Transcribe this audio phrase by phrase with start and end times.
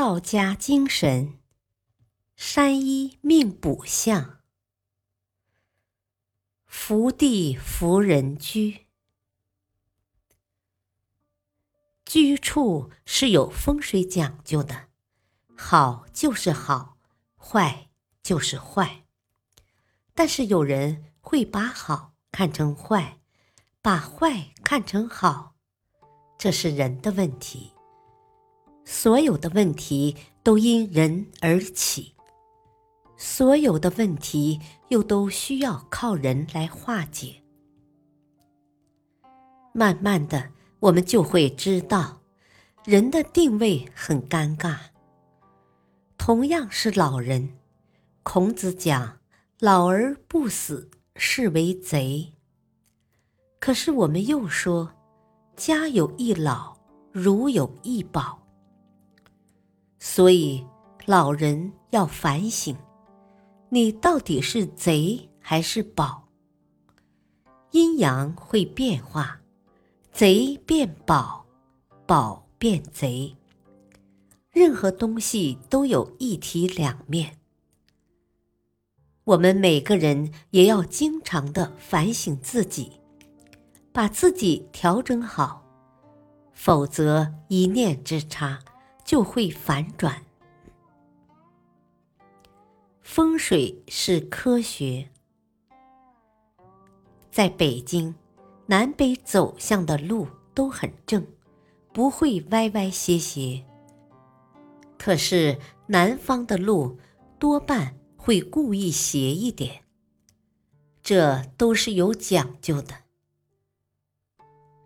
[0.00, 1.38] 道家精神，
[2.34, 4.40] 山医命卜相，
[6.64, 8.86] 福地福人居。
[12.06, 14.88] 居处是有风水讲究的，
[15.54, 16.96] 好就是好，
[17.36, 17.90] 坏
[18.22, 19.04] 就是坏。
[20.14, 23.18] 但是有人会把好看成坏，
[23.82, 25.56] 把坏看成好，
[26.38, 27.72] 这是人的问题。
[28.92, 32.12] 所有的问题都因人而起，
[33.16, 37.36] 所有的问题又都需要靠人来化解。
[39.72, 42.20] 慢慢的，我们就会知道，
[42.84, 44.76] 人的定位很尴尬。
[46.18, 47.56] 同样是老人，
[48.24, 49.20] 孔子讲
[49.60, 52.32] “老而不死，是为贼”。
[53.60, 54.92] 可是我们又说
[55.56, 56.76] “家有一老，
[57.12, 58.38] 如有一宝”。
[60.02, 60.66] 所以，
[61.04, 62.74] 老人要反省：
[63.68, 66.26] 你到底是贼还是宝？
[67.72, 69.42] 阴阳会变化，
[70.10, 71.44] 贼变宝，
[72.06, 73.36] 宝变贼。
[74.50, 77.38] 任何东西都有一体两面。
[79.24, 82.92] 我们每个人也要经常的反省自己，
[83.92, 85.62] 把自己调整好，
[86.54, 88.60] 否则一念之差。
[89.10, 90.24] 就会反转。
[93.00, 95.10] 风水是科学，
[97.32, 98.14] 在北京，
[98.66, 101.26] 南北走向的路都很正，
[101.92, 103.64] 不会歪歪斜斜。
[104.96, 105.58] 可是
[105.88, 106.96] 南方的路
[107.36, 109.82] 多半会故意斜一点，
[111.02, 112.94] 这都是有讲究的。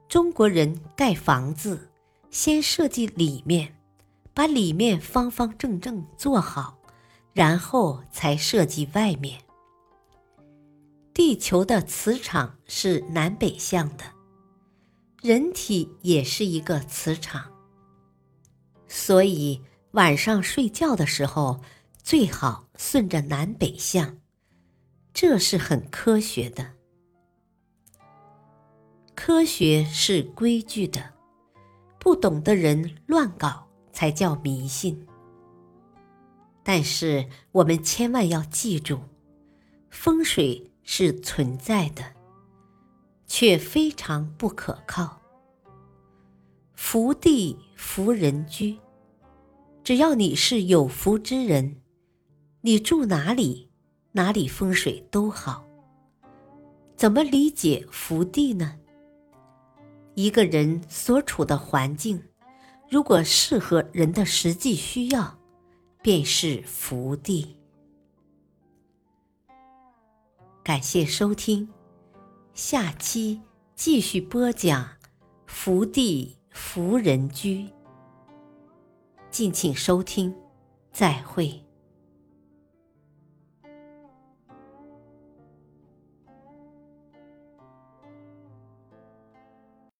[0.08, 1.90] 中国人盖房子，
[2.30, 3.76] 先设计里面。
[4.34, 6.76] 把里面方方正正做好，
[7.32, 9.40] 然后才设计外面。
[11.14, 14.04] 地球的磁场是南北向的，
[15.22, 17.52] 人体也是一个磁场，
[18.88, 19.62] 所以
[19.92, 21.60] 晚上睡觉的时候
[22.02, 24.18] 最好顺着南北向，
[25.12, 26.72] 这是很科学的。
[29.14, 31.12] 科学是规矩的，
[32.00, 33.63] 不懂的人乱搞。
[33.94, 35.06] 才叫迷信。
[36.62, 39.00] 但是我们千万要记住，
[39.88, 42.02] 风水是存在的，
[43.26, 45.20] 却非常不可靠。
[46.74, 48.78] 福地福人居，
[49.82, 51.76] 只要你是有福之人，
[52.62, 53.70] 你住哪里，
[54.12, 55.64] 哪里风水都好。
[56.96, 58.78] 怎么理解福地呢？
[60.14, 62.22] 一个人所处的环境。
[62.90, 65.38] 如果适合人的实际需要，
[66.02, 67.56] 便是福地。
[70.62, 71.68] 感谢收听，
[72.52, 73.40] 下期
[73.74, 74.88] 继续播讲
[75.46, 77.68] 福地福人居。
[79.30, 80.34] 敬请收听，
[80.92, 81.63] 再会。